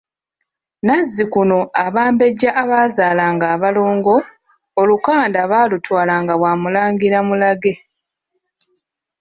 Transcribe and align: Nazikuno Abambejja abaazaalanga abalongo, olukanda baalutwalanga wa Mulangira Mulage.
Nazikuno 0.85 1.57
Abambejja 1.85 2.49
abaazaalanga 2.61 3.45
abalongo, 3.55 4.15
olukanda 4.81 5.39
baalutwalanga 5.51 6.33
wa 6.41 6.51
Mulangira 6.61 7.19
Mulage. 7.27 7.73